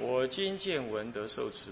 [0.00, 1.70] 我今见闻得受持。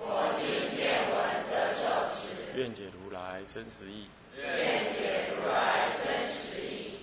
[0.00, 1.16] 我今见闻
[1.50, 1.84] 得受
[2.14, 2.58] 持。
[2.58, 4.06] 愿解如来真实义。
[4.36, 6.98] 愿解如来真实义。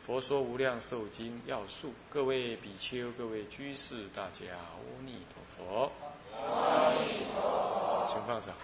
[0.00, 5.92] 佛说无量寿经要素，各位比丘、各位居士，大家阿弥陀佛。
[6.32, 8.06] 阿弥陀佛。
[8.12, 8.54] 请放掌。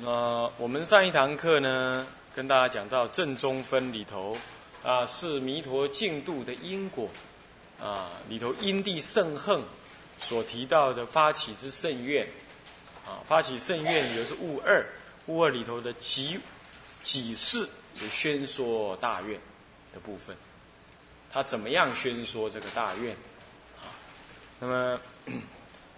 [0.00, 4.36] 那我们上一堂课呢，跟大家讲到正中分里头。
[4.82, 7.08] 啊，是弥陀净度的因果，
[7.82, 9.60] 啊，里头因地圣恨
[10.16, 12.24] 所提到的发起之圣愿，
[13.04, 14.86] 啊，发起圣愿里头是物二，
[15.26, 16.38] 物二里头的己
[17.02, 17.68] 己事
[18.00, 19.40] 有宣说大愿
[19.92, 20.36] 的部分，
[21.32, 23.12] 他怎么样宣说这个大愿？
[23.76, 23.90] 啊，
[24.60, 25.00] 那么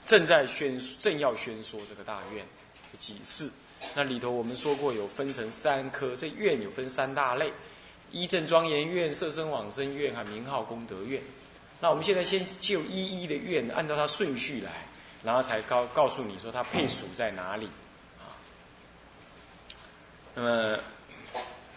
[0.07, 2.43] 正在宣正要宣说这个大愿
[2.93, 3.51] 的己事，
[3.95, 7.53] 那里头我们说过有分成三科，这愿有分三大类。
[8.11, 11.21] 一正庄严愿、色身往生愿和名号功德愿。
[11.81, 14.71] 那我们现在先就一一的愿，按照它顺序来，
[15.23, 17.69] 然后才告告诉你说它配属在哪里
[18.19, 18.33] 啊。
[20.35, 20.79] 那么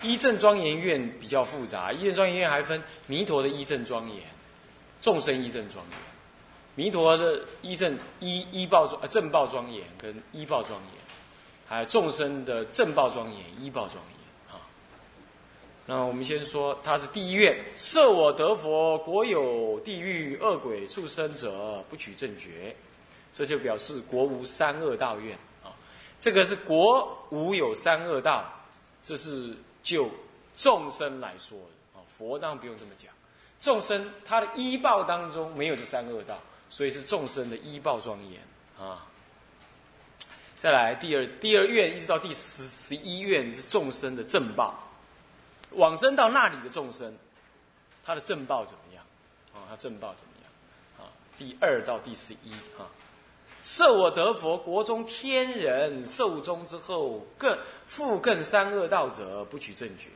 [0.01, 4.23] 一正庄严愿比较复杂，一正庄严愿还分弥陀的一正庄严、
[5.01, 5.97] 众生一正庄严、
[6.75, 11.03] 弥陀的一正一一报庄正报庄严跟一报庄严，
[11.67, 14.16] 还有众生的正报庄严、一报庄严。
[15.89, 22.75] 那我们先说，他是第一愿，设我得佛，国有地狱恶鬼畜生者，不取正觉，
[23.33, 25.71] 这就表示国无三恶道愿啊。
[26.19, 28.43] 这个是国无有三恶道，
[29.01, 30.11] 这是就
[30.57, 32.03] 众生来说的啊。
[32.05, 33.09] 佛当然不用这么讲，
[33.61, 36.37] 众生他的医报当中没有这三恶道，
[36.67, 38.41] 所以是众生的医报庄严
[38.77, 39.05] 啊。
[40.57, 44.83] 再来第二第二愿一直到第十十一愿是众生的正报。
[45.77, 47.17] 往生到那里的众生，
[48.03, 49.03] 他的正报怎么样？
[49.53, 51.05] 啊，他正报怎么样？
[51.05, 52.85] 啊，第二到第十一哈，
[53.63, 60.09] 设我得佛，国中天人寿终之后，更复更三恶道者，不取正觉。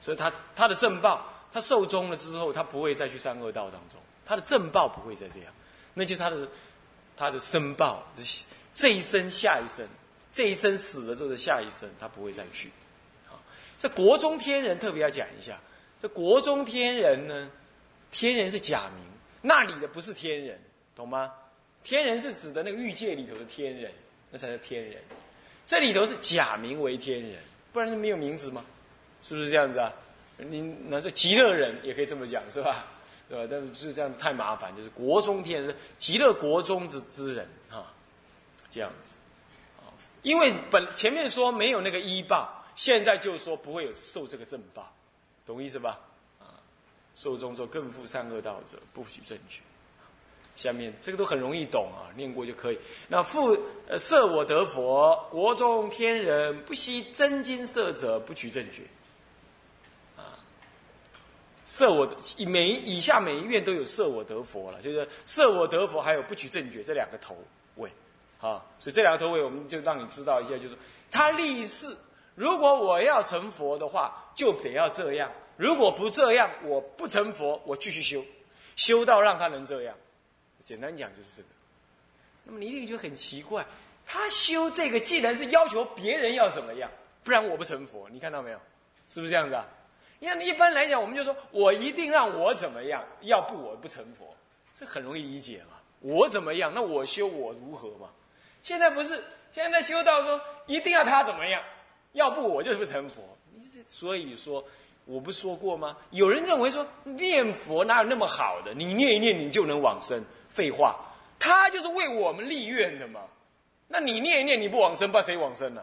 [0.00, 5.52] 所以他他的正报，他寿终了之后，他不会再去三恶道当中，他的正报不会再这样，
[5.94, 6.48] 那就是他的
[7.16, 8.04] 他的生报，
[8.72, 9.86] 这一生下一生，
[10.30, 12.70] 这一生死了之后的下一生，他不会再去。
[13.78, 15.56] 这国中天人特别要讲一下，
[16.00, 17.48] 这国中天人呢，
[18.10, 19.04] 天人是假名，
[19.40, 20.60] 那里的不是天人，
[20.96, 21.32] 懂吗？
[21.84, 23.92] 天人是指的那个欲界里头的天人，
[24.32, 25.00] 那才是天人。
[25.64, 27.38] 这里头是假名为天人，
[27.72, 28.64] 不然就没有名字吗？
[29.22, 29.92] 是不是这样子啊？
[30.38, 32.84] 你那是极乐人也可以这么讲，是吧？
[33.28, 33.48] 对吧？
[33.48, 37.92] 但是是这样太麻烦，就是国中天人，极乐国中之之人啊，
[38.70, 39.14] 这样子
[40.22, 42.57] 因为本前面说没有那个依报。
[42.78, 44.88] 现在就说不会有受这个正报，
[45.44, 45.98] 懂意思吧？
[46.38, 46.54] 啊，
[47.12, 49.62] 受中之后更负三恶道者，不取正觉。
[50.54, 52.78] 下面这个都很容易懂啊，念过就可以。
[53.08, 58.84] 那复呃设我得佛，国中天人不惜真金色者，不取正觉。
[60.16, 60.38] 啊，
[61.66, 62.08] 设我
[62.46, 67.36] 每以下每一愿都有设我得佛了，就是设我得佛，还有不取正觉这两个头
[67.74, 67.90] 位。
[68.40, 70.78] 啊，所以这两个头位，我们就让你知道一下，就是
[71.10, 71.92] 他立誓。
[72.38, 75.28] 如果我要成佛的话，就得要这样。
[75.56, 78.24] 如果不这样，我不成佛，我继续修，
[78.76, 79.96] 修到让他能这样。
[80.64, 81.48] 简单讲就是这个。
[82.44, 83.66] 那么你一定觉得很奇怪，
[84.06, 86.88] 他修这个既然是要求别人要怎么样，
[87.24, 88.08] 不然我不成佛。
[88.08, 88.60] 你看到没有？
[89.08, 89.66] 是不是这样子啊？
[90.20, 94.32] 你看，一般来讲，我们就说我一定让我怎么样，要不我不成佛，
[94.76, 95.76] 这很容易理解嘛。
[95.98, 98.08] 我怎么样，那我修我如何嘛？
[98.62, 101.60] 现在不是现在修道说一定要他怎么样。
[102.18, 103.22] 要不我就是不成佛，
[103.86, 104.62] 所以说，
[105.06, 105.96] 我不说过吗？
[106.10, 108.74] 有人认为说念佛哪有那么好的？
[108.74, 110.22] 你念一念你就能往生？
[110.48, 110.96] 废话，
[111.38, 113.20] 他就是为我们立愿的嘛。
[113.86, 115.82] 那你念一念你不往生，把谁往生呢？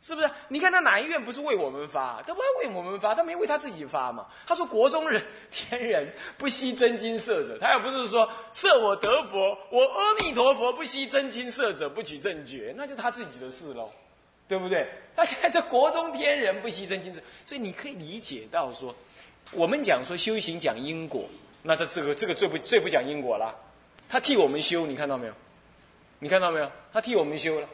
[0.00, 0.30] 是不是？
[0.48, 2.22] 你看他哪一愿不是为我们发？
[2.26, 4.26] 他不为我们发，他没为他自己发嘛。
[4.46, 13.90] 他说国中人天人不惜真金色者，他又不是说设我得佛，我阿弥陀佛不惜真金色者不取正觉，那就他自己的事喽。
[14.46, 14.86] 对不对？
[15.16, 18.94] 他现在是国中天人不牺牲精神，所以你可以理解到说，
[19.52, 21.28] 我们讲说修行讲因果，
[21.62, 23.54] 那这这个这个最不最不讲因果了。
[24.08, 25.34] 他替我们修，你看到没有？
[26.18, 26.70] 你看到没有？
[26.92, 27.68] 他替我们修了。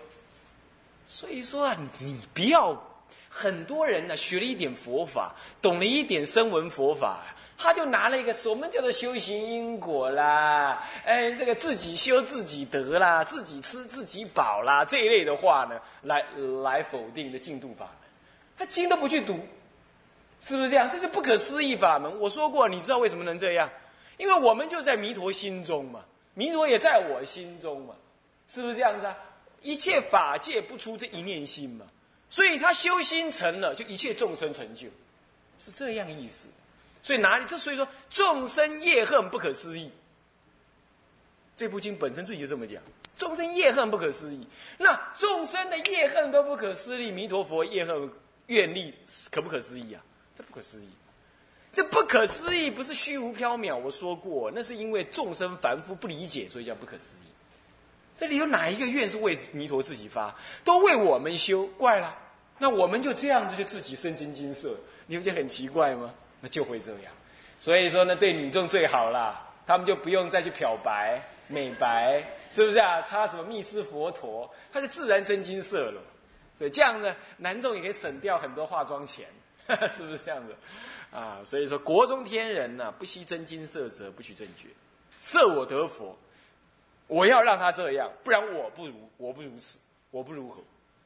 [1.06, 2.80] 所以说啊，你不要
[3.28, 7.24] 很多人呢学了一点佛法，懂了一点声闻佛法，
[7.60, 16.24] 他就拿了一个什么叫做修行因果啦，哎，这个自己修自己得啦，自己吃自己饱啦这一类的话呢，来
[16.62, 18.08] 来否定的净土法门。
[18.56, 19.38] 他经都不去读，
[20.40, 20.88] 是不是这样？
[20.88, 22.18] 这是不可思议法门。
[22.18, 23.68] 我说过，你知道为什么能这样？
[24.16, 26.00] 因为我们就在弥陀心中嘛。
[26.34, 27.94] 弥陀也在我心中嘛，
[28.48, 29.14] 是不是这样子啊？
[29.62, 31.84] 一切法界不出这一念心嘛，
[32.30, 34.88] 所以他修心成了，就一切众生成就，
[35.58, 36.46] 是这样意思。
[37.02, 37.44] 所以哪里？
[37.46, 39.90] 这所以说众生业恨不可思议。
[41.56, 42.82] 这部经本身自己就这么讲，
[43.16, 44.46] 众生业恨不可思议。
[44.78, 48.10] 那众生的业恨都不可思议，弥陀佛业恨
[48.46, 48.94] 愿力
[49.30, 50.02] 可不可思议啊？
[50.36, 50.88] 这不可思议。
[51.72, 53.76] 这不可思议，不是虚无缥缈。
[53.76, 57.28] 我说过，那是因为众生凡夫不理解，所以叫不可思议。
[58.16, 60.34] 这里有哪一个愿是为弥陀自己发？
[60.64, 62.16] 都为我们修，怪了。
[62.58, 64.76] 那我们就这样子就自己身经金色，
[65.06, 66.12] 你不觉得很奇怪吗？
[66.40, 67.12] 那就会这样。
[67.58, 73.02] 所以说呢，对女众最好啦，他们就不用再去漂白、美白，是不是啊？
[73.02, 76.00] 擦什么蜜丝佛陀，它就自然真金色了。
[76.56, 79.26] 所以这样呢，男众也可以省掉很多化妆钱。
[79.86, 80.56] 是不是这样子
[81.12, 81.38] 啊？
[81.44, 84.66] 所以说，国中天人呢，不惜真金色泽，不取正觉，
[85.20, 86.18] 色我得佛，
[87.06, 89.78] 我要让他这样，不然我不如，我不如此，
[90.10, 90.60] 我不如何？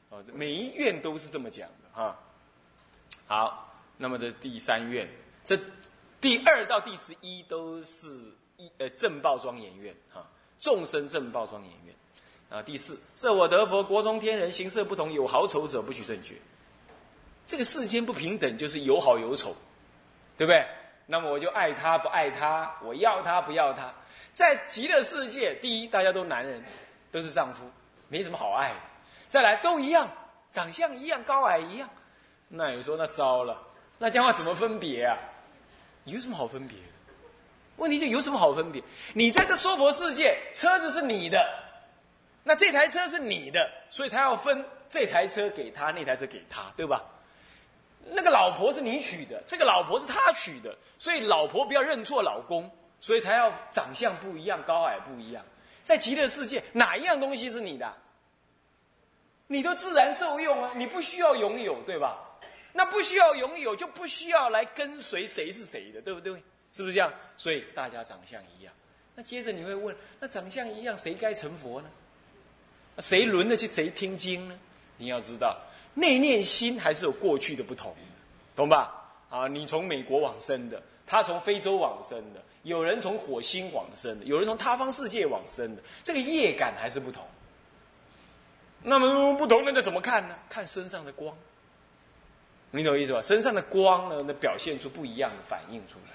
[0.09, 2.17] 啊，每一愿都是这么讲的哈。
[3.27, 5.07] 好，那么这第三愿，
[5.43, 5.59] 这
[6.19, 8.07] 第二到第十一都是
[8.57, 10.25] 一呃正报庄严愿哈，
[10.59, 11.95] 众生正报庄严愿
[12.49, 12.61] 啊。
[12.61, 16.35] 第四，设我得佛，国中天人形色不同，有好丑者不取正觉。
[17.45, 19.55] 这个世间不平等，就是有好有丑，
[20.35, 20.67] 对不对？
[21.05, 23.93] 那么我就爱他不爱他，我要他不要他。
[24.33, 26.63] 在极乐世界，第一，大家都男人，
[27.11, 27.69] 都是丈夫，
[28.09, 28.73] 没什么好爱。
[29.29, 30.09] 再来，都一样，
[30.51, 31.87] 长相一样，高矮一样。
[32.47, 33.61] 那你说那糟了，
[33.97, 35.17] 那将来怎么分别啊？
[36.05, 36.77] 有什么好分别？
[37.77, 38.81] 问题就有什么好分别？
[39.13, 41.45] 你在这娑婆世界，车子是你的，
[42.43, 47.03] 那这台车是你的，所以才要分这台车给他，那台车给他，对吧？
[48.11, 52.69] 那个老婆是你娶的，这个老婆是他娶的，所以老婆不要认错老公，
[52.99, 55.43] 所以才要长相不一样，高矮不一样。
[55.83, 57.91] 在极乐世界，哪一样东西是你的？
[59.47, 62.17] 你都自然受用啊，你不需要拥有，对吧？
[62.77, 66.33] 那不需要拥有，就不需要来跟随谁是谁的，对不对？
[66.73, 67.09] 是不是这样？
[67.37, 68.73] 所以大家长相一样。
[69.15, 71.89] 那接着你会问，那长相一样，谁该成佛呢？
[72.99, 74.59] 谁轮得去谁听经呢？
[74.97, 75.57] 你要知道。
[75.93, 77.95] 内念心还是有过去的不同，
[78.57, 79.09] 懂吧？
[79.29, 87.25] 啊，你从美国往生的，他从非洲往生的，有人从火星往生的，有人从他方世界往生的，这个业感还是不同。
[88.83, 90.37] 那么不同，那个怎么看呢？
[90.49, 91.33] 看身上的光，
[92.75, 93.21] 你懂我意思吧？
[93.21, 96.11] 身上的光呢，那表现出不一样的反应出来，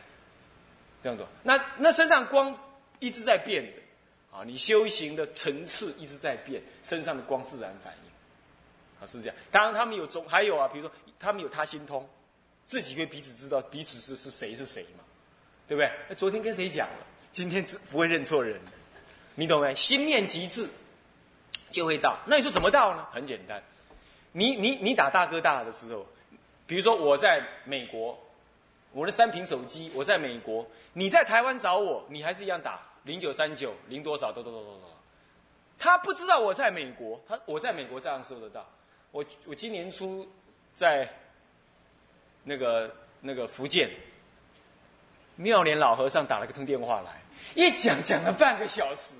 [1.02, 1.24] 这样子。
[1.42, 2.56] 那那身上光
[2.98, 8.10] 一直在变的，啊，你修行的层次一直在变，身上的光自然反应。
[9.02, 9.36] 啊，是这样。
[9.50, 12.06] 当然，他们有中，还有啊，比如说，他们有他心通，
[12.66, 15.02] 自己可以彼此知道彼此是是谁是谁嘛，
[15.66, 15.90] 对不对？
[16.08, 17.06] 那昨天跟谁讲了？
[17.32, 18.60] 今天只不会认错人，
[19.34, 19.74] 你懂没？
[19.74, 20.68] 心念极致，
[21.70, 22.18] 就会到。
[22.26, 23.06] 那你说怎么到呢？
[23.10, 23.62] 很简单，
[24.32, 26.04] 你你你打大哥大的时候，
[26.70, 28.16] 比如说我在美国，
[28.92, 34.82] 我的三屏手机，我在美国，你在台湾找我，你还是一样打零九三九零多少，多多多多多。
[35.80, 38.64] 他不知道我在美国，他我在美国这样收得到。
[39.10, 40.24] 我我今年初
[40.72, 41.12] 在
[42.44, 42.88] 那个
[43.20, 43.90] 那个福建
[45.34, 47.20] 妙莲老和尚打了个通电话来，
[47.56, 49.16] 一讲讲了半个小时，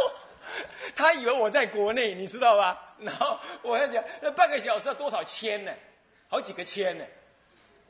[0.94, 2.94] 他以为我在国内，你知道吧？
[2.98, 5.72] 然后我要讲那半个小时要多少千呢？
[6.28, 7.04] 好几个千呢？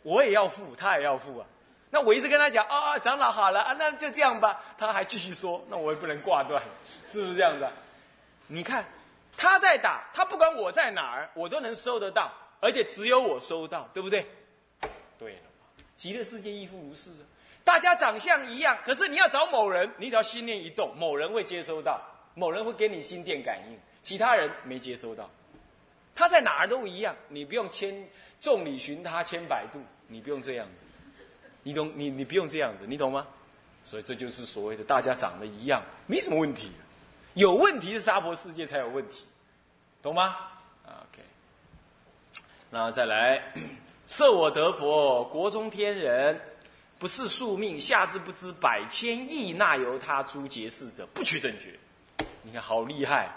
[0.03, 1.47] 我也要付，他也要付啊。
[1.91, 4.63] 那我一直跟他讲啊，长老好了啊，那就这样吧。
[4.79, 6.63] 他还继续说，那我也不能挂断，
[7.07, 7.69] 是不是这样子？
[8.47, 8.85] 你看。
[9.41, 14.27] 他在打，他不管我在哪儿，我都能收得到，而且只有我收到，对不对？
[15.17, 15.43] 对了，
[15.97, 17.23] 极乐世界亦复如是啊。
[17.63, 22.03] 大家长相一样，可是你要找某人，你只要心念一动，某人会接收到，
[22.35, 25.31] 某人会给你心电感应，其他人没接收到。
[26.19, 27.95] 他在哪儿都一样，你不用千
[28.41, 30.85] 众里寻他千百度，你不用这样子，
[31.63, 31.93] 你懂？
[31.95, 33.25] 你你不用这样子，你懂吗？
[33.85, 36.73] 所以这就是所谓的大家长得一样，没什么问题。
[37.35, 39.27] 有问题是娑婆世界才有问题，
[40.03, 40.35] 懂吗
[40.85, 41.23] ？OK，
[42.69, 43.41] 那再来，
[44.09, 46.41] 设我得佛，国中天人，
[46.99, 51.79] 不是宿命，下至不知百千亿那由他诸劫事者，不取正觉。
[52.43, 53.33] 你看好厉害！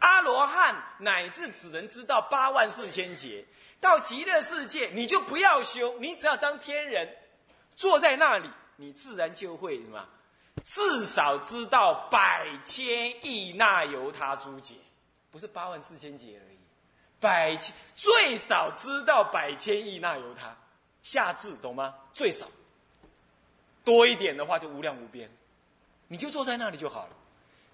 [0.00, 3.44] 阿罗汉乃至只能知道八万四千劫，
[3.80, 7.08] 到极乐世界你就不要修，你只要当天人，
[7.74, 10.08] 坐在那里，你自然就会什么？
[10.64, 14.74] 至少知道百千亿那由他诸劫，
[15.30, 16.58] 不是八万四千劫而已，
[17.20, 20.56] 百千最少知道百千亿那由他，
[21.02, 21.94] 下至懂吗？
[22.12, 22.46] 最少。
[23.84, 25.30] 多一点的话就无量无边，
[26.08, 27.16] 你就坐在那里就好了。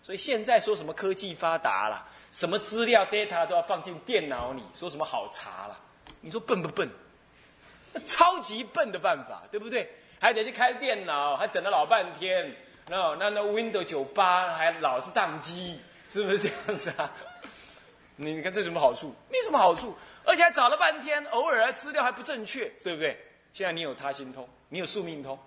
[0.05, 5.81] 所以现在说什么科技发达了，什么资料 data 都要放进电脑里，说什么好查了，
[6.21, 6.87] 你说笨不笨？
[8.05, 9.91] 超级笨的办法，对不对？
[10.21, 12.55] 还得去开电脑，还等了老半天，
[12.87, 15.81] 那那那 Windows 九八还老是宕机，
[16.11, 17.11] 是不是这样子啊？
[18.17, 19.15] 你你看这什么好处？
[19.31, 19.97] 没什么好处，
[20.27, 23.19] 而且还找了半天，偶尔资料还不正确，对不对？
[23.55, 25.39] 现在你有他心通，你有宿命通。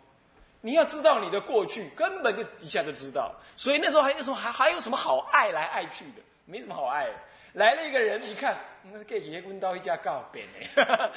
[0.62, 3.34] 你要知道你的过去，根本就一下就知道。
[3.56, 6.22] 所以那时候还有什么还还有什么好爱来爱去的？
[6.46, 7.08] 没什么好爱。
[7.54, 10.50] 来了一个人，一看，那是给爷问到一家告别呢。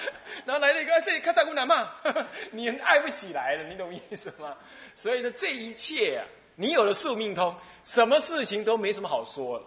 [0.46, 1.92] 然后来了一个，这里看在姑娘嘛，
[2.50, 4.56] 你爱不起来了，你懂意思吗？
[4.94, 6.24] 所以呢，这一切啊，
[6.56, 7.54] 你有了宿命通，
[7.84, 9.64] 什么事情都没什么好说了。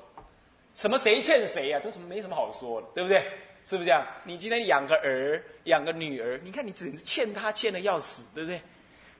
[0.73, 3.19] 什么谁欠谁啊，都什么没什么好说的，对不对？
[3.65, 4.03] 是不是这样？
[4.23, 8.59] 你今天养个儿，养个女儿，你看你只欠他欠的要死，对不对？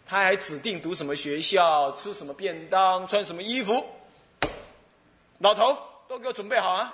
[0.06, 3.86] 他还指定读什么学校，吃什么便当，穿什么衣服。
[5.40, 6.94] 老头都给我准备好啊！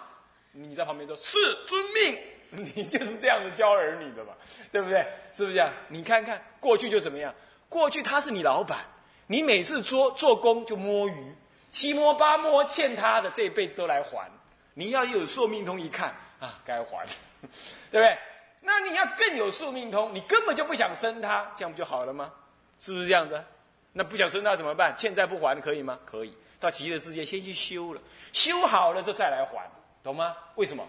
[0.51, 1.37] 你在旁边说：“是
[1.67, 2.17] 遵命。
[2.75, 4.33] ”你就是这样子教儿女的嘛，
[4.71, 5.05] 对不对？
[5.31, 5.71] 是不是这样？
[5.87, 7.33] 你看看过去就怎么样？
[7.67, 8.79] 过去他是你老板，
[9.27, 11.35] 你每次做做工就摸鱼，
[11.69, 14.27] 七摸八摸，欠他的这一辈子都来还。
[14.73, 17.05] 你要有宿命通，一看啊，该还，
[17.91, 18.17] 对不对？
[18.61, 22.33] 那你要更有宿命通，你根本就不想生他，这样不就好了吗？
[22.79, 23.43] 是不是这样子？
[23.91, 24.95] 那不想生那怎么办？
[24.97, 25.99] 欠债不还可以吗？
[26.05, 29.69] 可以，到极乐世界先去修了，修好了就再来还，
[30.03, 30.35] 懂吗？
[30.55, 30.87] 为什么？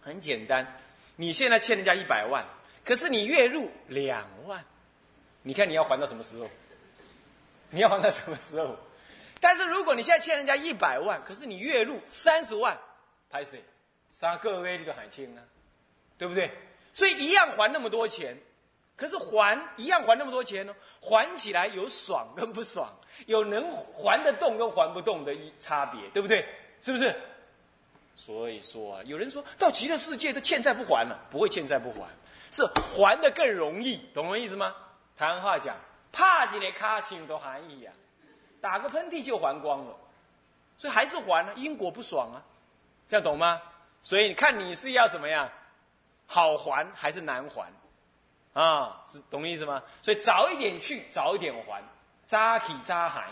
[0.00, 0.66] 很简单，
[1.16, 2.44] 你现在欠人家一百万，
[2.84, 4.64] 可是你月入两万，
[5.42, 6.48] 你看你要还到什么时候？
[7.70, 8.76] 你要还到什么时候？
[9.40, 12.76] 但是如果你现在欠人家一百万，可是你月入三十万，
[13.28, 13.62] 拍谁？
[14.10, 15.42] 杀各位这个海清呢？
[16.16, 16.50] 对不对？
[16.94, 18.36] 所以一样还那么多钱。
[18.96, 20.74] 可是还一样还那么多钱呢？
[21.00, 22.88] 还起来有爽跟不爽，
[23.26, 26.44] 有能还得动跟还不动的一差别，对不对？
[26.80, 27.14] 是不是？
[28.16, 32.08] 所以说啊，有人说到极乐世界都欠债不还了，不会欠债不还，
[32.50, 34.74] 是还的更容易，懂我意思吗？
[35.16, 35.76] 台湾话讲，
[36.10, 37.92] 怕几个卡钱都含义啊，
[38.60, 39.94] 打个喷嚏就还光了，
[40.78, 42.40] 所以还是还啊，因果不爽啊，
[43.08, 43.60] 这样懂吗？
[44.02, 45.52] 所以你看你是要什么呀，
[46.26, 47.70] 好还还是难还？
[48.56, 49.82] 啊，是懂意思吗？
[50.00, 51.82] 所以早一点去，早一点还，
[52.24, 53.28] 早去早还，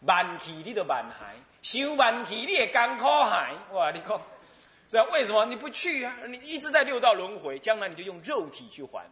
[0.00, 3.54] 慢去你就晚还，修晚去你也艰苦还。
[3.72, 4.18] 哇，你看，
[4.88, 6.16] 这样为什么你不去啊？
[6.26, 9.04] 你一直在六道轮回，将来你就用肉体去还，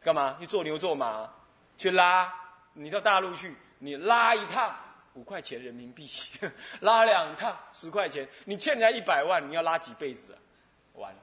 [0.00, 0.38] 干嘛？
[0.40, 1.30] 你做牛做马，
[1.76, 2.32] 去拉，
[2.72, 4.74] 你到大陆去，你拉一趟
[5.12, 6.08] 五块钱人民币，
[6.80, 10.40] 拉两趟十块钱，你欠人家一百万，你要拉几辈子啊？
[10.94, 11.18] 完了，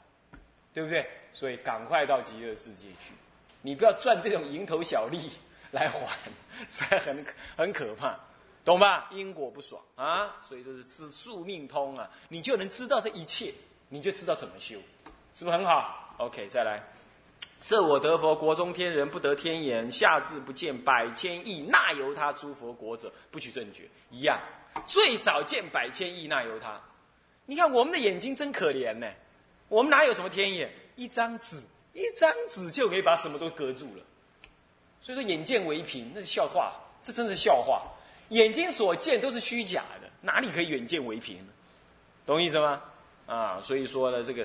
[0.72, 1.10] 对不对？
[1.34, 3.14] 所以赶快到极乐世界去。
[3.62, 5.30] 你不要赚这种蝇头小利
[5.72, 6.08] 来还，
[6.70, 7.26] 实在很
[7.58, 8.18] 很可怕，
[8.64, 9.10] 懂吧？
[9.12, 13.52] 因果不爽啊，所以就是知宿命通啊，你就能知道这一切，
[13.90, 14.78] 你就知道怎么修，
[15.34, 16.84] 是不是很好？OK，再来，
[17.60, 24.40] 设我得佛国中天人不得天眼，下至不见百千亿那由他诸佛国者，不取正觉，一样，
[24.86, 26.80] 最少见百千亿那由他。
[27.46, 29.08] 你看我们的眼睛真可怜呢，
[29.70, 30.72] 我们哪有什么天眼？
[30.96, 31.62] 一张纸。
[31.94, 34.04] 一张纸就可以把什么都隔住了，
[35.00, 36.74] 所以说眼见为凭，那是笑话，
[37.04, 37.84] 这真是笑话。
[38.30, 41.54] 眼睛所见都是虚假的，哪里可以远见为凭呢？
[42.26, 42.82] 懂意思吗？
[43.28, 44.44] 啊，所以说呢，这个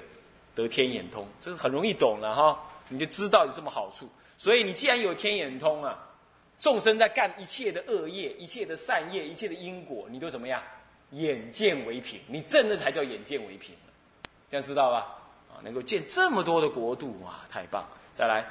[0.55, 4.07] 得天眼通，这个很容易懂了哈，你就知道有这么好处。
[4.37, 6.07] 所以你既然有天眼通啊，
[6.59, 10.63] 众生在干一切的恶业、一切的善业、一切的因果，你都怎么样？
[11.13, 13.75] 眼见为凭，你真的才叫眼见为凭
[14.51, 15.18] 这样知道吧？
[15.63, 17.85] 能够建这么多的国度，啊，太棒！
[18.15, 18.45] 再来，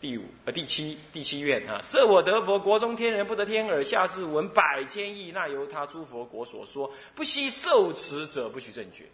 [0.00, 9.04] 第五呃第七第七愿啊，设我得佛国中天人不得天耳，下至闻百千亿那由他诸佛国所说，不惜受持者不许正觉。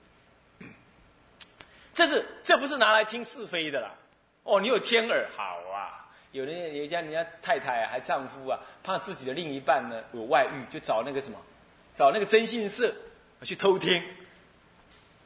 [1.92, 3.94] 这是这不是拿来听是非的啦。
[4.42, 6.02] 哦，你有天耳好啊。
[6.32, 11.38] 有人有家人家太太，还丈夫啊，怕自己的另一半呢有外遇，就找那个什么，
[11.94, 12.94] 找那个征信社
[13.40, 14.02] 去偷听，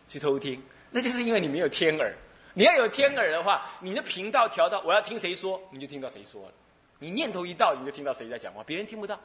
[0.09, 0.63] 去偷听。
[0.91, 2.15] 那就是因为你没有天耳，
[2.55, 6.53] 你要有天耳的话，你的频道调到我要听谁说，你就听到谁说了，
[6.99, 9.19] 你念头一到，你就听到谁在讲话，别人听不到，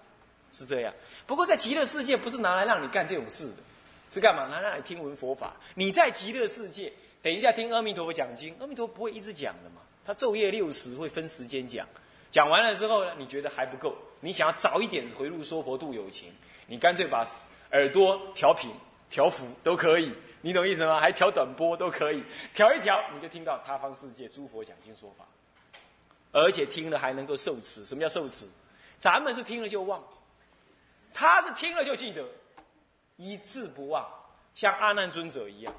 [0.53, 0.93] 是这样。
[1.25, 3.57] 不过在极乐世界，不是拿来让你干这种事的，
[4.11, 4.47] 是干嘛？
[4.47, 5.53] 拿来让你听闻佛法。
[5.73, 6.91] 你在极乐世界，
[7.21, 11.87] 等一下听阿弥陀佛讲经，阿弥陀佛不会一直讲的嘛，他昼夜六时会分时间讲。
[12.31, 16.31] 讲完了之后呢，你觉得还不够，你想要早一点回入娑婆度有情，
[16.67, 17.25] 你干脆把
[17.71, 18.69] 耳朵调平、
[19.15, 20.99] 调幅都可以，你懂意思吗？
[20.99, 22.21] 还调短波都可以，
[22.53, 25.23] 调一调你就听到他方世界诸佛讲经说法。
[26.33, 28.45] 而且听了还能够受持，什么叫受持？
[28.99, 30.03] 咱们是听了就忘，
[31.13, 32.25] 他是听了就记得，
[33.15, 34.05] 一字不忘，
[34.53, 35.73] 像阿难尊者一样，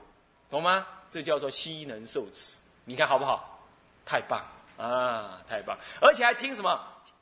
[0.49, 0.87] 懂吗？
[1.11, 3.61] 这叫做悉能受持，你看好不好？
[4.07, 4.43] 太棒
[4.79, 5.77] 啊，太棒！
[6.01, 6.81] 而且还听什么？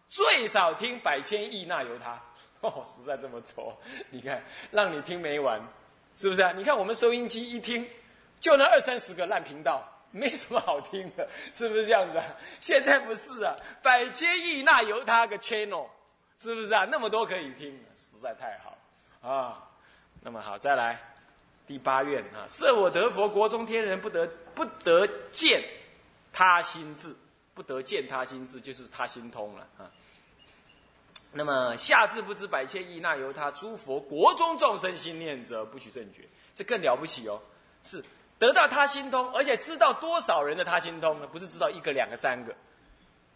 [0.08, 2.22] 最少听百千亿那由他，
[2.60, 3.76] 哦，实在这么多，
[4.10, 5.60] 你看让你听没完，
[6.16, 6.52] 是不是啊？
[6.56, 7.86] 你看我们收音机一听，
[8.40, 9.90] 就那二三十个烂频道。
[10.16, 12.24] 没什么好听的，是不是这样子啊？
[12.60, 15.88] 现在不是啊，百千亿那由他个 channel，
[16.38, 16.86] 是不是啊？
[16.88, 18.78] 那么多可以听，实在太好
[19.28, 19.68] 啊。
[20.20, 20.96] 那么好，再来
[21.66, 25.60] 第八愿啊，设我得佛，国中天人不得不得见
[26.32, 27.12] 他心智，
[27.52, 29.90] 不得见他心智，就是他心通了啊。
[31.34, 36.22] 那么下至不知百千亿那由他诸佛国中众生心念者，不取正觉，
[36.54, 37.40] 这更了不起哦，
[37.82, 38.02] 是。
[38.36, 41.26] 得到他心通，而且知道多少人的他心通呢？
[41.26, 42.54] 不是知道一个、两个、三个。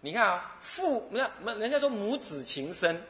[0.01, 3.01] 你看啊，父，那那人家说母子情深，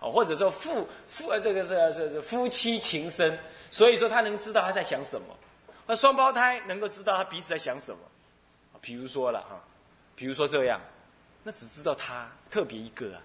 [0.00, 3.36] 哦，或者说父父呃，这个是是是夫妻情深，
[3.70, 5.26] 所以说他能知道他在想什么。
[5.86, 7.98] 那双胞胎能够知道他彼此在想什么。
[8.80, 9.58] 比如说了哈，
[10.14, 10.78] 比如说这样，
[11.42, 13.22] 那只知道他特别一个啊。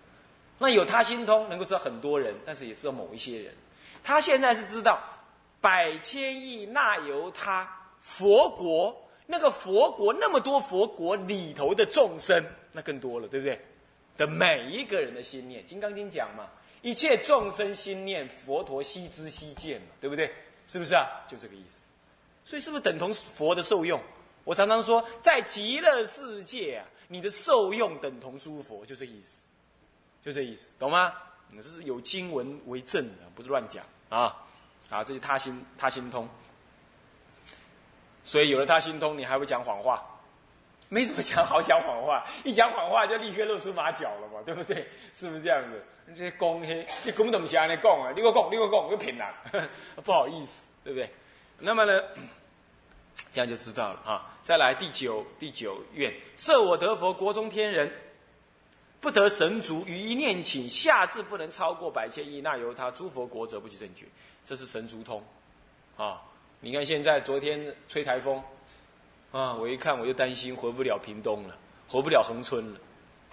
[0.64, 3.54] 那有他心通，能够知道很多人，但是也知道某一些人。
[4.02, 5.00] 他现在是知道。
[5.62, 7.66] 百千亿那由他
[8.02, 8.94] 佛国，
[9.26, 13.58] 那个佛国那么多佛国里头的众生，那更多了，对不对？
[14.18, 16.50] 的每一个人的心念，《金刚经》讲嘛，
[16.82, 20.30] 一切众生心念，佛陀悉知悉见嘛，对不对？
[20.68, 21.08] 是不是啊？
[21.30, 21.86] 就这个意思。
[22.44, 24.02] 所以是不是等同佛的受用？
[24.44, 29.46] 我常常说，在极乐世界啊，你的受用等同诸佛，就这意思，
[30.24, 31.14] 就这意思，懂吗？
[31.56, 34.36] 这是有经文为证的，不是乱讲啊。
[34.90, 36.30] 啊，这是他心他心通，
[38.24, 40.04] 所以有了他心通，你还会讲谎话？
[40.90, 44.88] 没什么讲好讲谎话，一讲谎话就立刻露出马脚了嘛，对不对？
[45.14, 45.84] 是不是这样子？
[46.16, 48.12] 这些公黑，你根本都不想你讲啊！
[48.16, 49.28] 你给我讲，你给我讲，又骗人，
[50.04, 51.10] 不好意思，对不对？
[51.60, 52.04] 那么呢，
[53.32, 54.36] 这样就知道了啊。
[54.44, 57.92] 再来第九第九愿，设我得佛国中天人。
[59.04, 64.06] 不得神足于一念请下至不能超过百千亿那由他诸佛国者不起正觉，
[64.46, 65.22] 这是神足通，
[65.98, 66.22] 啊！
[66.62, 68.42] 你看现在昨天吹台风，
[69.34, 69.54] 啊！
[69.56, 72.80] 我一看我就担心回不了屏东了，回不了恒春了。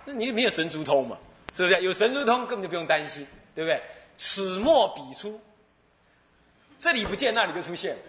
[0.05, 1.17] 那你没有神足通嘛？
[1.53, 1.81] 是不是？
[1.83, 3.81] 有神足通根本就不用担心，对不对？
[4.17, 5.41] 此墨彼出，
[6.79, 7.95] 这里不见那里就出现。
[7.95, 8.03] 了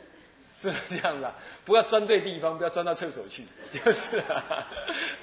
[0.69, 1.28] 是这样子？
[1.65, 4.67] 不要钻对地方，不要钻到厕所去， 就是啊，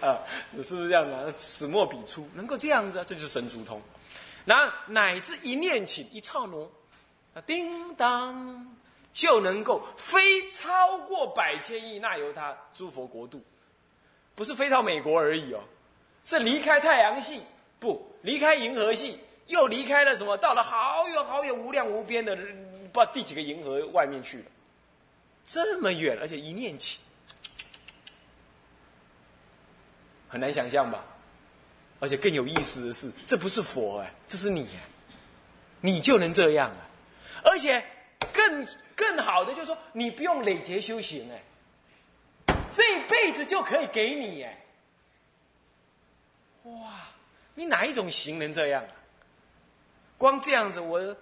[0.01, 0.19] 啊，
[0.63, 1.33] 是不是这样子啊？
[1.37, 3.81] 此墨彼出，能够这样子，这就是神足通。
[4.45, 6.71] 那乃至一念起一刹那，
[7.35, 8.77] 啊，叮当，
[9.13, 13.43] 就能够飞超过百千亿那由他诸佛国度，
[14.35, 15.61] 不是飞到美国而已哦，
[16.25, 17.43] 是离开太阳系，
[17.79, 20.37] 不离开银河系，又离开了什么？
[20.39, 24.45] 到了好远好远无量无边的，不知道第几个银河外面去了。
[25.49, 27.01] 这么远，而且一念起，
[30.29, 31.03] 很难想象吧？
[32.01, 34.69] 而且更有意思的是，这不是佛哎，这是你，
[35.81, 36.87] 你就能这样啊！
[37.43, 37.83] 而且
[38.31, 44.65] 更更好的就是说，你不用累劫修行哎，这辈子就可以给你哎！
[46.65, 47.09] 哇，
[47.55, 48.93] 你哪一种行能这样啊？
[50.19, 51.17] 光这样子，我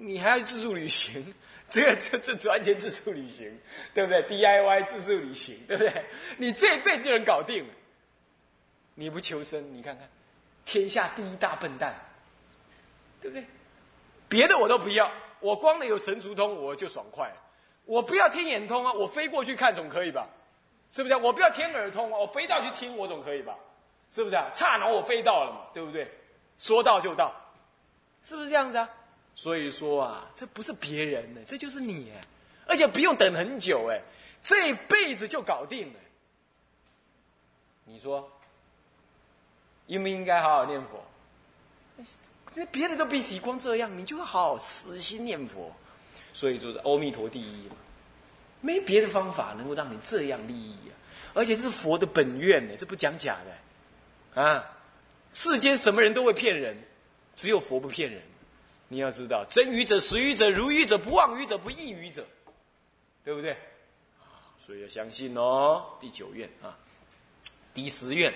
[0.00, 1.32] 你还要自助旅行？
[1.70, 3.60] 这个这这完全自助旅行，
[3.92, 6.04] 对不对？DIY 自助旅行，对不对？
[6.36, 7.74] 你这一辈子就能搞定了。
[8.94, 10.08] 你不求生，你看看，
[10.64, 11.94] 天下第一大笨蛋，
[13.20, 13.44] 对不对？
[14.28, 17.36] 别的我都不要，我光有神足通我就爽快了。
[17.84, 20.28] 我不要天眼通啊，我飞过去看总可以吧？
[20.90, 21.16] 是不是？
[21.16, 23.56] 我不要天耳通啊，我飞到去听我总可以吧？
[24.10, 24.50] 是不是啊？
[24.54, 26.08] 刹那我飞到了嘛，对不对？
[26.58, 27.34] 说到就到，
[28.22, 28.88] 是不是这样子啊？
[29.36, 32.10] 所以说啊，这不是别人呢，这就是你，
[32.66, 34.00] 而且不用等很久哎，
[34.42, 36.00] 这辈子就搞定了。
[37.84, 38.28] 你说，
[39.86, 41.04] 应不应该好好念佛？
[42.54, 45.70] 那别的都别提，光这样，你就好好死心念佛。
[46.32, 47.76] 所以就是阿弥陀第一嘛，
[48.62, 50.96] 没别的方法能够让你这样利益啊，
[51.34, 53.36] 而且是佛的本愿呢，这不讲假
[54.34, 54.64] 的啊。
[55.30, 56.74] 世间什么人都会骗人，
[57.34, 58.22] 只有佛不骗人。
[58.88, 62.24] 你要知道，真愚者、实愚者、如愚者、不妄愚者、不异愚者，
[63.24, 63.56] 对不对？
[64.64, 65.84] 所以要相信哦。
[66.00, 66.76] 第九愿啊，
[67.74, 68.32] 第十愿，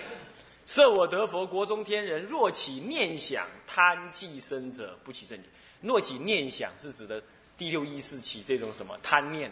[0.65, 5.47] 设我得佛，国中天人若起念想贪寄生者，不起正觉。
[5.81, 7.21] 若起念想是指的
[7.57, 9.51] 第六意识起这种什么贪念，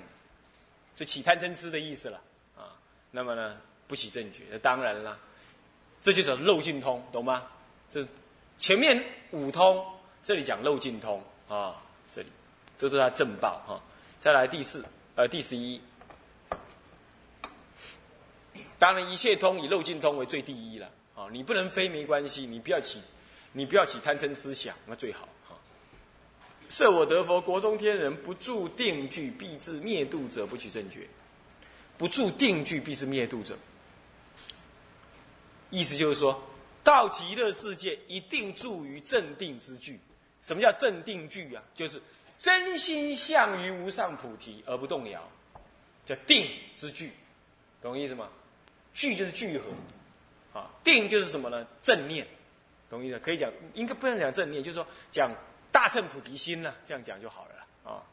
[0.95, 2.21] 就起贪嗔痴的意思了
[2.57, 2.75] 啊。
[3.11, 3.57] 那么呢，
[3.87, 5.17] 不起正觉，那当然了，
[5.99, 7.47] 这就是漏尽通，懂吗？
[7.89, 8.05] 这
[8.57, 9.85] 前面五通，
[10.23, 11.75] 这里讲漏尽通啊，
[12.11, 12.27] 这里
[12.77, 13.81] 这是他正报哈。
[14.19, 14.83] 再来第四，
[15.15, 15.81] 呃，第十一。
[18.77, 21.27] 当然，一切通以漏尽通为最第一了啊！
[21.31, 23.01] 你不能飞没关系，你不要起，
[23.51, 25.55] 你不要起贪嗔思想，那最好哈。
[26.69, 31.01] 设我得佛，国中天人不住定具，必至灭度者，不取正觉；
[31.97, 33.57] 不住定具，必至灭度者。
[35.69, 36.41] 意思就是说，
[36.81, 39.99] 到极乐世界一定住于正定之具。
[40.41, 41.63] 什么叫正定具啊？
[41.75, 42.01] 就是
[42.37, 45.21] 真心向于无上菩提而不动摇，
[46.05, 47.11] 叫定之具，
[47.81, 48.29] 懂意思吗？
[48.93, 49.69] 聚就是聚合，
[50.59, 51.67] 啊，定就是什么呢？
[51.81, 52.25] 正念，
[52.89, 53.19] 懂意思？
[53.19, 55.31] 可以讲，应该不能讲正念，就是说讲
[55.71, 58.03] 大乘菩提心呢，这样讲就好了啊。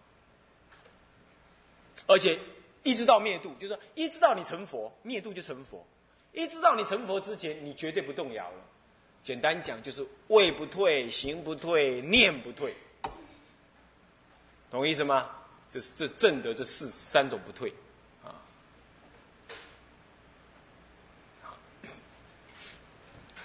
[2.06, 2.38] 而且
[2.82, 5.84] 一直到灭度，就是说一直到你成佛，灭度就成佛；
[6.32, 8.58] 一直到你成佛之前，你绝对不动摇了。
[9.26, 12.72] 简单讲就是位不退，行不退，念不退，
[14.70, 15.28] 懂意思吗？
[15.68, 17.68] 这是这正德这四三种不退。
[18.22, 18.38] 啊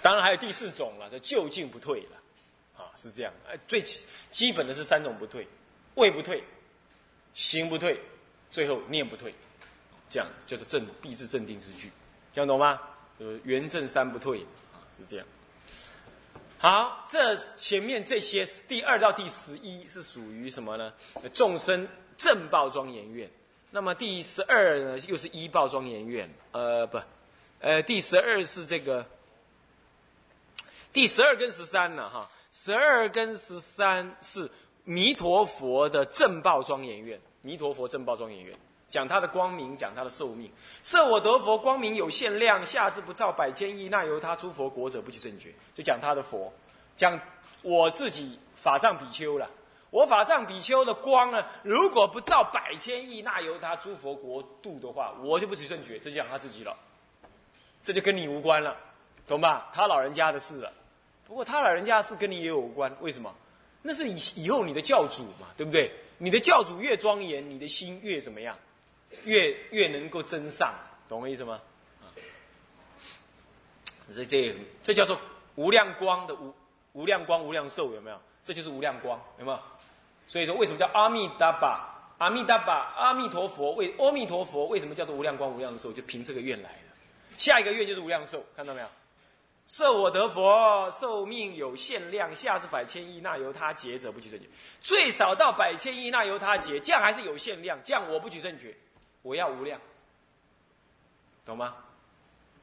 [0.00, 2.16] 当然还有第四种了，叫就近不退了，
[2.76, 3.32] 啊，是这样。
[3.48, 3.82] 哎，最
[4.30, 5.44] 基本的是三种不退：
[5.96, 6.44] 位不退，
[7.34, 8.00] 行不退，
[8.52, 9.34] 最后念不退。
[10.08, 11.90] 这样就是正必至正定之句，
[12.32, 12.80] 这样懂吗？
[13.18, 14.42] 就是，圆正三不退，
[14.72, 15.26] 啊，是这样。
[16.62, 20.92] 好，这前面这些第二到第十一是属于什么呢？
[21.32, 23.28] 众生正报庄严院。
[23.72, 26.32] 那么第十二呢，又是一报庄严院。
[26.52, 27.00] 呃，不，
[27.58, 29.04] 呃，第十二是这个。
[30.92, 32.08] 第十二跟十三呢？
[32.08, 34.48] 哈，十二跟十三是
[34.84, 37.20] 弥陀佛的正报庄严院。
[37.40, 38.56] 弥陀佛正报庄严院，
[38.92, 40.52] 讲他的光明，讲他的寿命。
[40.82, 45.50] 设我得佛，光明有限量，下至不照百千亿，那由他诸佛国者不去正觉。
[45.74, 46.52] 就讲他的佛，
[46.94, 47.18] 讲
[47.62, 49.48] 我自己法藏比丘了。
[49.88, 55.98] 我法藏比丘的光呢，如果不照百千亿，那由他诸佛国度的话，我就不取正觉。
[55.98, 56.76] 这就讲他自己了，
[57.80, 58.76] 这就跟你无关了，
[59.26, 59.70] 懂吧？
[59.72, 60.70] 他老人家的事了。
[61.26, 63.34] 不过他老人家是跟你也有关，为什么？
[63.80, 65.90] 那是以以后你的教主嘛，对不对？
[66.18, 68.54] 你的教主越庄严，你的心越怎么样？
[69.24, 70.74] 越越能够增上，
[71.08, 71.60] 懂我意思吗？
[72.00, 72.10] 啊，
[74.12, 75.20] 这这这叫做
[75.54, 76.54] 无量光的无
[76.92, 78.20] 无量光无量寿，有没有？
[78.42, 79.58] 这就是无量光，有没有？
[80.26, 81.88] 所以说，为什么叫阿弥达巴？
[82.18, 85.92] 阿弥达巴，阿弥陀佛，为阿弥陀佛，为什么叫做无量光无量寿？
[85.92, 87.36] 就凭这个愿来的。
[87.36, 88.86] 下一个愿就是无量寿，看到没有？
[89.68, 94.46] 设我得佛，寿命有限量，下至百千亿，那由他劫者不取正觉。
[94.80, 98.76] 最少到百千亿，那由他劫，这样还是有限量，这样我不取正觉，
[99.22, 99.80] 我要无量，
[101.44, 101.76] 懂吗？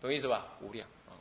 [0.01, 0.45] 懂意思吧？
[0.61, 1.15] 无量啊。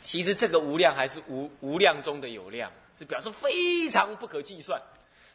[0.00, 4.80] 其实这个无量还是无无量中的有量，是表示非常不可计算。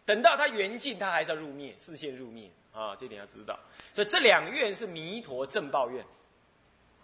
[0.05, 3.57] 等到它圆尽，它还是要入灭，视线入灭啊，这点要知道。
[3.93, 6.05] 所以这两愿是弥陀正报愿。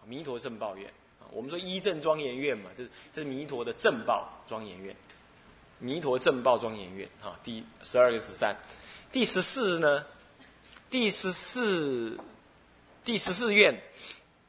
[0.06, 0.86] 弥陀正报愿
[1.22, 4.94] 啊，我们说一正庄严愿嘛，这是这是弥陀的正报庄严愿，
[5.80, 8.54] 弥陀正报庄严愿啊，第十二个十三，
[9.14, 10.04] 第十四呢，
[10.90, 12.18] 第十四
[13.06, 13.80] 第十四愿，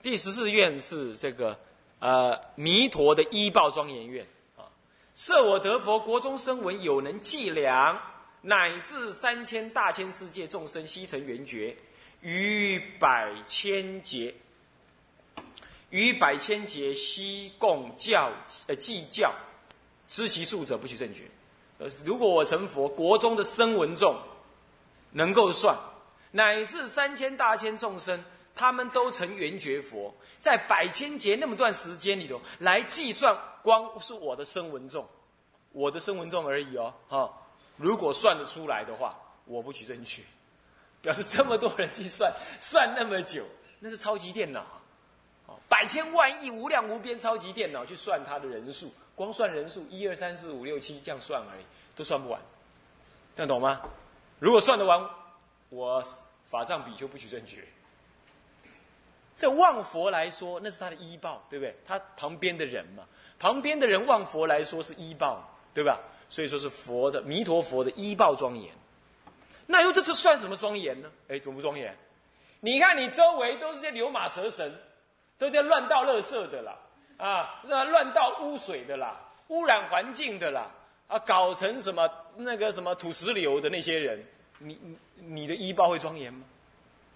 [0.00, 1.61] 第十四愿是这个
[1.98, 4.64] 呃弥陀的一报庄严愿啊，
[5.14, 8.00] 设我得佛，国中生闻有能计量，
[8.40, 11.77] 乃至三千大千世界众生悉成圆觉，
[12.22, 14.35] 于百千劫。
[15.90, 18.33] 于百千劫悉共教
[18.66, 19.31] 呃计教，
[20.09, 21.24] 知其数者不取正觉。
[21.77, 24.18] 呃，如果我成佛，国中的声闻众
[25.14, 25.74] 能够算，
[26.33, 28.22] 乃至三千大千众生，
[28.55, 35.09] 他们都成圆觉佛，在百千劫那么段时间里头来计算，光是我的声闻众，
[35.70, 37.33] 我的声闻众而已哦，哈。
[37.77, 40.22] 如果算得出来的话，我不取正觉，
[41.00, 43.44] 表示这么多人去算， 算那么久，
[43.79, 44.64] 那是超级电脑。
[45.68, 51.64] 百千万亿无量无边超级电脑去算它的人数，光算人数一二三四五六七这样算而已，
[51.96, 52.40] 都算不完，
[53.35, 53.81] 这样懂吗？
[54.44, 55.00] 如果算得完，
[55.70, 56.04] 我
[56.50, 57.64] 法藏比丘不取正觉，
[59.35, 61.74] 这望佛来说，那是他的依报，对不对？
[61.87, 63.04] 他旁边的人嘛，
[63.38, 65.98] 旁边的人望佛来说是依报，对吧？
[66.28, 68.70] 所以说是佛的弥陀佛的依报庄严。
[69.64, 71.11] 那又这次算什么庄严呢？
[71.28, 71.96] 哎，怎么不庄严？
[72.61, 74.78] 你看你周围都是些牛马蛇神，
[75.38, 76.76] 都在乱倒垃圾的啦，
[77.16, 80.70] 啊，乱倒污水的啦，污染环境的啦，
[81.09, 84.25] 啊，搞成什么那个什么土石流的那些人，
[84.59, 86.45] 你你你的医报会庄严吗？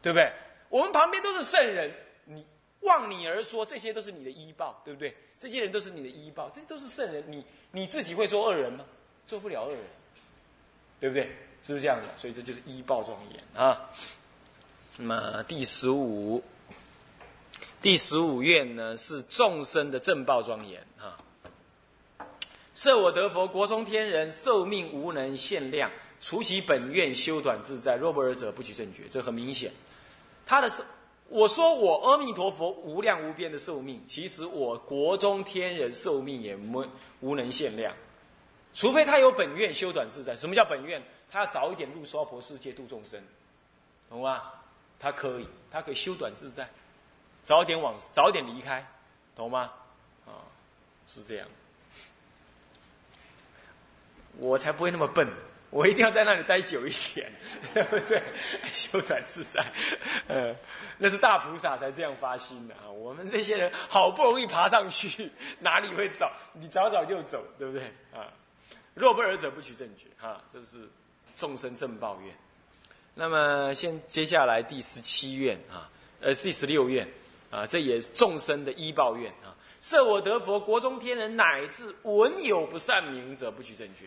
[0.02, 0.32] 对不对？
[0.68, 1.92] 我们旁边都是圣人，
[2.24, 2.46] 你
[2.80, 5.16] 望你而说，这些都是你的医报，对不对？
[5.38, 8.84] 这些人都是你的医报，这都是圣人，你你自己会做恶人吗？
[9.26, 9.80] 做不了恶人，
[11.00, 11.24] 对不对？
[11.62, 12.08] 是不是这样的？
[12.16, 13.90] 所以这就是医报庄严啊。
[14.96, 16.42] 那么第十五，
[17.80, 20.80] 第十五愿呢是众生的正报庄严。
[22.78, 29.02] 设我得佛，国中天人寿命无能限量，除其本愿修短自在，若不尔者不取正觉。
[29.10, 29.72] 这很明显，
[30.46, 30.80] 他的是
[31.28, 36.86] 我说我阿弥陀佛无量无边的寿命，其实我国中天人寿命也无
[37.18, 37.92] 无能限量，
[38.72, 40.36] 除非他有本愿修短自在。
[40.36, 41.02] 什么叫本愿？
[41.28, 43.20] 他要早一点入娑婆世界度众生，
[44.08, 44.40] 懂吗？
[45.00, 46.70] 他可以，他可以修短自在，
[47.42, 48.86] 早点往早点离开，
[49.34, 49.72] 懂吗？
[50.26, 50.46] 啊，
[51.08, 51.48] 是这样。
[54.38, 55.28] 我才不会那么笨，
[55.70, 57.30] 我一定要在那里待久一点，
[57.74, 58.22] 对不对？
[58.72, 59.64] 修短自在，
[60.28, 60.54] 呃，
[60.96, 62.88] 那是大菩萨才这样发心的啊。
[62.88, 66.32] 我们这些人好不容易爬上去， 哪里会早？
[66.52, 67.82] 你早早就走，对不对？
[68.14, 68.32] 啊，
[68.94, 70.88] 若不尔者不取正觉，哈，这是
[71.36, 72.34] 众生正报愿。
[73.14, 77.08] 那么，先接下来第十七愿啊，呃，第十六愿
[77.50, 79.56] 啊，这也是众生的依报愿啊。
[79.80, 84.06] 设我得佛，国中天人乃至闻有不善名者，不取正觉。